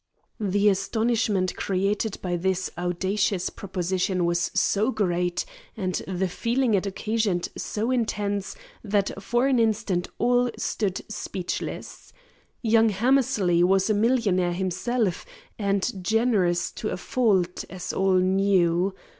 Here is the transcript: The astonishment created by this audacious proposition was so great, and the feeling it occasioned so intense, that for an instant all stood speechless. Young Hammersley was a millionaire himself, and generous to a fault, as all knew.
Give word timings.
The 0.39 0.67
astonishment 0.67 1.55
created 1.55 2.17
by 2.23 2.35
this 2.35 2.71
audacious 2.75 3.51
proposition 3.51 4.25
was 4.25 4.49
so 4.55 4.89
great, 4.89 5.45
and 5.77 5.93
the 6.07 6.27
feeling 6.27 6.73
it 6.73 6.87
occasioned 6.87 7.49
so 7.55 7.91
intense, 7.91 8.55
that 8.83 9.11
for 9.21 9.45
an 9.45 9.59
instant 9.59 10.07
all 10.17 10.49
stood 10.57 11.01
speechless. 11.07 12.13
Young 12.63 12.89
Hammersley 12.89 13.63
was 13.63 13.91
a 13.91 13.93
millionaire 13.93 14.53
himself, 14.53 15.23
and 15.59 16.03
generous 16.03 16.71
to 16.71 16.89
a 16.89 16.97
fault, 16.97 17.63
as 17.69 17.93
all 17.93 18.15
knew. 18.17 18.95